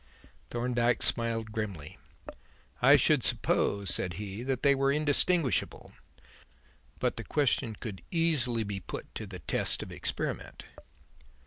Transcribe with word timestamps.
Thorndyke 0.49 1.03
smiled 1.03 1.51
grimly. 1.51 1.99
"I 2.81 2.95
should 2.95 3.23
suppose," 3.23 3.93
said 3.93 4.13
he, 4.13 4.41
"that 4.41 4.63
they 4.63 4.73
were 4.73 4.91
indistinguishable; 4.91 5.91
but 6.97 7.17
the 7.17 7.23
question 7.23 7.75
could 7.75 8.01
easily 8.09 8.63
be 8.63 8.79
put 8.79 9.13
to 9.13 9.27
the 9.27 9.37
test 9.37 9.83
of 9.83 9.91
experiment." 9.91 10.65